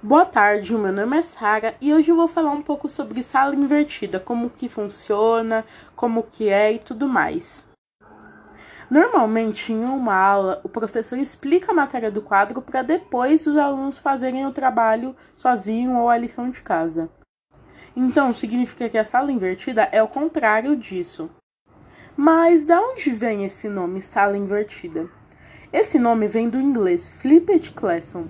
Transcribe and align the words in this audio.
Boa 0.00 0.24
tarde, 0.24 0.72
meu 0.74 0.92
nome 0.92 1.18
é 1.18 1.22
Sara 1.22 1.74
e 1.80 1.92
hoje 1.92 2.12
eu 2.12 2.14
vou 2.14 2.28
falar 2.28 2.52
um 2.52 2.62
pouco 2.62 2.88
sobre 2.88 3.20
sala 3.20 3.56
invertida, 3.56 4.20
como 4.20 4.48
que 4.48 4.68
funciona, 4.68 5.64
como 5.96 6.22
que 6.22 6.48
é 6.48 6.72
e 6.72 6.78
tudo 6.78 7.08
mais. 7.08 7.66
Normalmente, 8.88 9.72
em 9.72 9.84
uma 9.84 10.14
aula, 10.14 10.60
o 10.62 10.68
professor 10.68 11.18
explica 11.18 11.72
a 11.72 11.74
matéria 11.74 12.12
do 12.12 12.22
quadro 12.22 12.62
para 12.62 12.82
depois 12.82 13.44
os 13.44 13.56
alunos 13.56 13.98
fazerem 13.98 14.46
o 14.46 14.52
trabalho 14.52 15.16
sozinho 15.36 15.98
ou 15.98 16.08
a 16.08 16.16
lição 16.16 16.48
de 16.48 16.60
casa. 16.60 17.10
Então, 17.96 18.32
significa 18.32 18.88
que 18.88 18.98
a 18.98 19.04
sala 19.04 19.32
invertida 19.32 19.88
é 19.90 20.00
o 20.00 20.06
contrário 20.06 20.76
disso. 20.76 21.28
Mas 22.16 22.64
de 22.64 22.72
onde 22.72 23.10
vem 23.10 23.44
esse 23.44 23.68
nome, 23.68 24.00
sala 24.00 24.36
invertida? 24.36 25.10
Esse 25.72 25.98
nome 25.98 26.28
vem 26.28 26.48
do 26.48 26.60
inglês 26.60 27.08
flipped 27.08 27.72
classroom, 27.72 28.28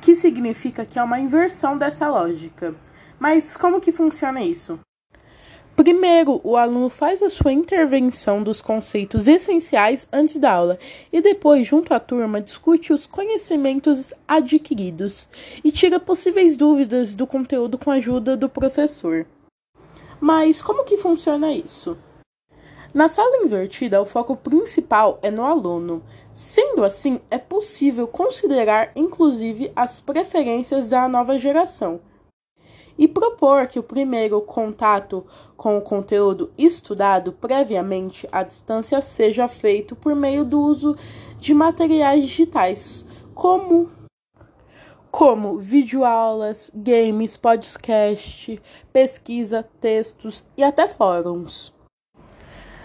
que 0.00 0.16
significa 0.16 0.84
que 0.84 0.98
é 0.98 1.02
uma 1.02 1.20
inversão 1.20 1.76
dessa 1.76 2.08
lógica. 2.08 2.74
Mas 3.18 3.56
como 3.56 3.80
que 3.80 3.92
funciona 3.92 4.42
isso? 4.42 4.78
Primeiro, 5.76 6.40
o 6.44 6.56
aluno 6.56 6.90
faz 6.90 7.22
a 7.22 7.30
sua 7.30 7.52
intervenção 7.52 8.42
dos 8.42 8.60
conceitos 8.60 9.26
essenciais 9.26 10.06
antes 10.12 10.36
da 10.36 10.52
aula 10.52 10.78
e 11.10 11.22
depois, 11.22 11.66
junto 11.66 11.94
à 11.94 12.00
turma, 12.00 12.40
discute 12.40 12.92
os 12.92 13.06
conhecimentos 13.06 14.12
adquiridos 14.28 15.26
e 15.64 15.72
tira 15.72 15.98
possíveis 15.98 16.54
dúvidas 16.54 17.14
do 17.14 17.26
conteúdo 17.26 17.78
com 17.78 17.90
a 17.90 17.94
ajuda 17.94 18.36
do 18.36 18.48
professor. 18.48 19.26
Mas 20.20 20.60
como 20.60 20.84
que 20.84 20.98
funciona 20.98 21.50
isso? 21.50 21.96
Na 22.92 23.08
sala 23.08 23.44
invertida, 23.44 24.02
o 24.02 24.04
foco 24.04 24.34
principal 24.34 25.18
é 25.22 25.30
no 25.30 25.44
aluno. 25.44 26.02
Sendo 26.32 26.84
assim, 26.84 27.20
é 27.30 27.38
possível 27.38 28.08
considerar 28.08 28.90
inclusive 28.96 29.70
as 29.76 30.00
preferências 30.00 30.88
da 30.88 31.08
nova 31.08 31.38
geração 31.38 32.00
e 33.00 33.08
propor 33.08 33.66
que 33.66 33.78
o 33.78 33.82
primeiro 33.82 34.40
contato 34.42 35.24
com 35.56 35.78
o 35.78 35.80
conteúdo 35.80 36.52
estudado 36.58 37.32
previamente 37.32 38.28
à 38.30 38.42
distância 38.42 39.00
seja 39.00 39.48
feito 39.48 39.96
por 39.96 40.14
meio 40.14 40.44
do 40.44 40.60
uso 40.60 40.94
de 41.38 41.54
materiais 41.54 42.22
digitais, 42.22 43.06
como 43.34 43.88
como 45.10 45.58
videoaulas, 45.58 46.70
games, 46.74 47.36
podcast, 47.36 48.62
pesquisa, 48.92 49.68
textos 49.80 50.44
e 50.56 50.62
até 50.62 50.86
fóruns. 50.86 51.72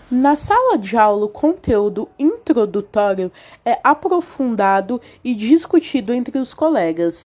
Na 0.09 0.35
sala 0.35 0.77
de 0.77 0.95
aula, 0.95 1.25
o 1.25 1.29
conteúdo 1.29 2.07
introdutório 2.19 3.31
é 3.65 3.79
aprofundado 3.83 5.01
e 5.23 5.33
discutido 5.33 6.13
entre 6.13 6.37
os 6.37 6.53
colegas. 6.53 7.21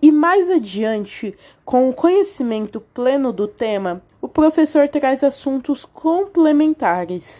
E 0.00 0.10
mais 0.10 0.50
adiante, 0.50 1.38
com 1.64 1.88
o 1.88 1.94
conhecimento 1.94 2.80
pleno 2.80 3.32
do 3.32 3.46
tema, 3.46 4.02
o 4.20 4.26
professor 4.26 4.88
traz 4.88 5.22
assuntos 5.22 5.84
complementares. 5.84 7.38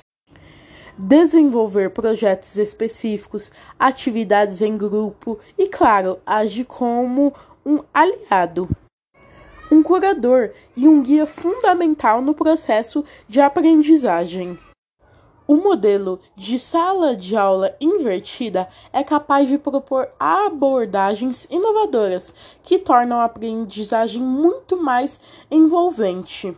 Desenvolver 0.97 1.91
projetos 1.91 2.56
específicos, 2.56 3.50
atividades 3.77 4.62
em 4.62 4.77
grupo 4.78 5.41
e, 5.59 5.67
claro, 5.67 6.20
age 6.25 6.62
como 6.62 7.34
um 7.67 7.81
aliado, 7.93 8.69
um 9.73 9.83
curador 9.83 10.51
e 10.77 10.87
um 10.87 11.01
guia 11.03 11.25
fundamental 11.25 12.20
no 12.20 12.34
processo 12.34 13.03
de 13.27 13.41
aprendizagem. 13.41 14.59
O 15.48 15.56
modelo 15.56 16.20
de 16.37 16.59
sala 16.59 17.17
de 17.17 17.34
aula 17.34 17.75
invertida 17.81 18.69
é 18.93 19.03
capaz 19.03 19.48
de 19.48 19.56
propor 19.56 20.11
abordagens 20.20 21.48
inovadoras 21.50 22.34
que 22.62 22.78
tornam 22.78 23.19
a 23.19 23.25
aprendizagem 23.25 24.20
muito 24.20 24.77
mais 24.77 25.19
envolvente. 25.50 26.55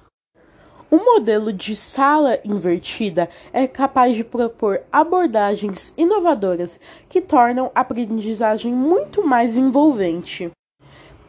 O 0.91 0.97
modelo 0.97 1.53
de 1.53 1.77
sala 1.77 2.41
invertida 2.45 3.31
é 3.53 3.69
capaz 3.69 4.17
de 4.17 4.25
propor 4.25 4.81
abordagens 4.91 5.95
inovadoras 5.97 6.81
que 7.09 7.21
tornam 7.21 7.71
a 7.77 7.81
aprendizagem 7.81 8.73
muito 8.73 9.25
mais 9.25 9.57
envolvente, 9.57 10.51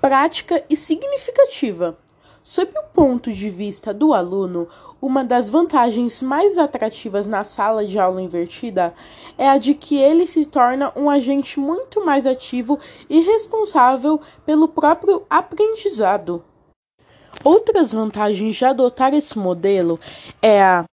prática 0.05 0.63
e 0.69 0.77
significativa. 0.77 1.97
Sob 2.43 2.71
o 2.77 2.83
ponto 2.93 3.33
de 3.33 3.49
vista 3.49 3.91
do 3.91 4.13
aluno, 4.13 4.67
uma 5.01 5.23
das 5.23 5.49
vantagens 5.49 6.21
mais 6.21 6.59
atrativas 6.59 7.25
na 7.25 7.43
sala 7.43 7.83
de 7.83 7.97
aula 7.97 8.21
invertida 8.21 8.93
é 9.35 9.49
a 9.49 9.57
de 9.57 9.73
que 9.73 9.97
ele 9.97 10.27
se 10.27 10.45
torna 10.45 10.93
um 10.95 11.09
agente 11.09 11.59
muito 11.59 12.05
mais 12.05 12.27
ativo 12.27 12.79
e 13.09 13.19
responsável 13.21 14.21
pelo 14.45 14.67
próprio 14.67 15.23
aprendizado. 15.27 16.43
Outras 17.43 17.91
vantagens 17.91 18.55
de 18.55 18.63
adotar 18.63 19.11
esse 19.11 19.35
modelo 19.39 19.99
é 20.39 20.61
a 20.61 20.85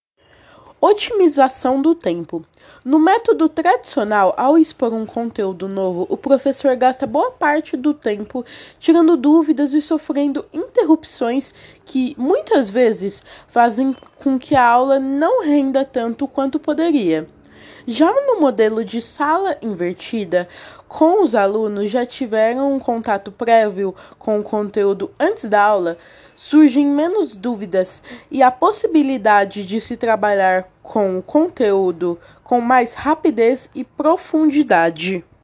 otimização 0.81 1.83
do 1.83 1.95
tempo. 1.95 2.45
No 2.83 2.99
método 2.99 3.49
tradicional, 3.49 4.33
ao 4.39 4.57
expor 4.57 4.95
um 4.95 5.05
conteúdo 5.05 5.69
novo, 5.69 6.07
o 6.09 6.17
professor 6.17 6.75
gasta 6.77 7.07
boa 7.07 7.31
parte 7.31 7.77
do 7.77 7.93
tempo 7.93 8.45
tirando 8.79 9.19
dúvidas 9.19 9.75
e 9.75 9.83
sofrendo 9.83 10.47
interrupções 10.51 11.53
que 11.85 12.15
muitas 12.17 12.71
vezes 12.71 13.23
fazem 13.47 13.95
com 14.17 14.39
que 14.39 14.55
a 14.55 14.67
aula 14.67 14.99
não 14.99 15.43
renda 15.45 15.85
tanto 15.85 16.27
quanto 16.27 16.59
poderia. 16.59 17.29
Já 17.87 18.13
no 18.13 18.41
modelo 18.41 18.85
de 18.85 19.01
sala 19.01 19.57
invertida, 19.63 20.49
com 20.89 21.23
os 21.23 21.35
alunos 21.35 21.91
já 21.91 22.05
tiveram 22.05 22.73
um 22.73 22.79
contato 22.79 23.33
prévio 23.33 23.95
com 24.19 24.39
o 24.39 24.43
conteúdo 24.43 25.11
antes 25.19 25.49
da 25.49 25.63
aula, 25.63 25.97
surgem 26.37 26.87
menos 26.87 27.37
dúvidas 27.37 28.03
e 28.31 28.43
a 28.43 28.51
possibilidade 28.51 29.65
de 29.65 29.81
se 29.81 29.97
trabalhar 29.97 30.69
com 30.83 31.19
o 31.19 31.23
conteúdo 31.23 32.19
com 32.43 32.61
mais 32.61 32.95
rapidez 32.95 33.71
e 33.75 33.85
profundidade. 33.85 35.25